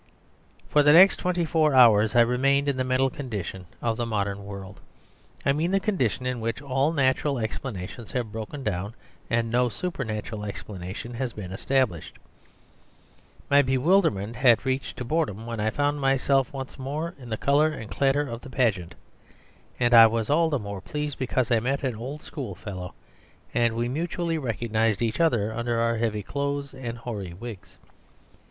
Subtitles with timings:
[0.67, 4.45] For the next twenty four hours I remained in the mental condition of the modern
[4.47, 4.81] world.
[5.45, 8.95] I mean the condition in which all natural explanations have broken down
[9.29, 12.17] and no supernatural explanation has been established.
[13.47, 17.67] My bewilderment had reached to boredom when I found myself once more in the colour
[17.67, 18.95] and clatter of the pageant,
[19.79, 22.95] and I was all the more pleased because I met an old school fellow,
[23.53, 27.77] and we mutually recognised each other under our heavy clothes and hoary wigs.